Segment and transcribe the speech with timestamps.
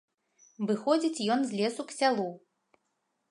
[0.69, 2.27] Выходзіць ён з лесу к сялу.